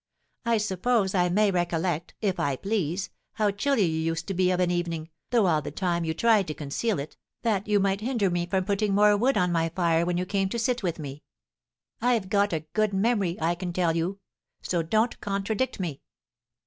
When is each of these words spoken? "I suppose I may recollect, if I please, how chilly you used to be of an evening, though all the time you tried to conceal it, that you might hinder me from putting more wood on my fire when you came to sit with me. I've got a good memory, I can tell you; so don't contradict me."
"I 0.45 0.57
suppose 0.57 1.13
I 1.13 1.29
may 1.29 1.51
recollect, 1.51 2.15
if 2.21 2.39
I 2.39 2.55
please, 2.55 3.11
how 3.33 3.51
chilly 3.51 3.83
you 3.85 3.99
used 3.99 4.25
to 4.29 4.33
be 4.33 4.49
of 4.49 4.59
an 4.59 4.71
evening, 4.71 5.11
though 5.29 5.45
all 5.45 5.61
the 5.61 5.69
time 5.69 6.05
you 6.05 6.15
tried 6.15 6.47
to 6.47 6.55
conceal 6.55 6.97
it, 6.97 7.17
that 7.43 7.67
you 7.67 7.79
might 7.79 8.01
hinder 8.01 8.31
me 8.31 8.47
from 8.47 8.65
putting 8.65 8.95
more 8.95 9.15
wood 9.15 9.37
on 9.37 9.51
my 9.51 9.69
fire 9.69 10.03
when 10.03 10.17
you 10.17 10.25
came 10.25 10.49
to 10.49 10.57
sit 10.57 10.81
with 10.81 10.97
me. 10.97 11.21
I've 12.01 12.29
got 12.29 12.51
a 12.51 12.65
good 12.73 12.95
memory, 12.95 13.37
I 13.39 13.53
can 13.53 13.71
tell 13.73 13.95
you; 13.95 14.17
so 14.63 14.81
don't 14.81 15.21
contradict 15.21 15.79
me." 15.79 16.01